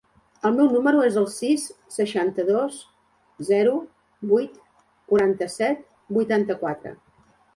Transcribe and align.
El 0.47 0.55
meu 0.59 0.69
número 0.75 1.01
es 1.07 1.17
el 1.21 1.27
sis, 1.33 1.65
seixanta-dos, 1.95 2.79
zero, 3.51 3.75
vuit, 4.33 4.57
quaranta-set, 5.13 5.87
vuitanta-quatre. 6.19 6.95